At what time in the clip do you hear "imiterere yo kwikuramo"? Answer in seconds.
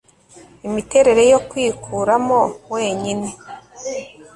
0.67-2.39